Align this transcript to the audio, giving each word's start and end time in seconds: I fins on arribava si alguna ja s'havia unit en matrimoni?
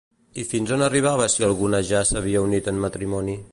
I 0.43 0.45
fins 0.53 0.71
on 0.77 0.83
arribava 0.85 1.27
si 1.33 1.45
alguna 1.49 1.83
ja 1.91 2.03
s'havia 2.13 2.43
unit 2.49 2.73
en 2.73 2.83
matrimoni? 2.87 3.41